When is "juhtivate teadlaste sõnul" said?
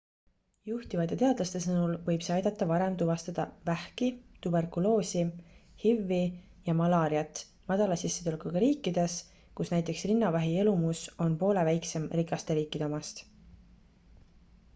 0.67-1.91